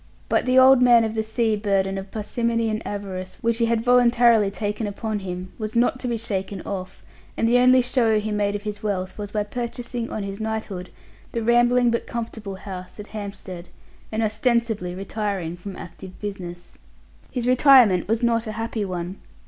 [0.29, 3.81] But the old man of the sea burden of parsimony and avarice which he had
[3.83, 7.03] voluntarily taken upon him was not to be shaken off,
[7.37, 10.89] and the only show he made of his wealth was by purchasing, on his knighthood,
[11.33, 13.69] the rambling but comfortable house at Hampstead,
[14.11, 16.79] and ostensibly retiring from active business.
[17.29, 19.17] His retirement was not a happy one.